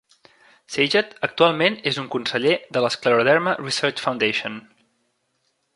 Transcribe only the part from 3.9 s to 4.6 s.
Foundation.